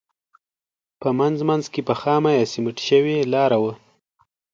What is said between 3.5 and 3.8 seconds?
وه.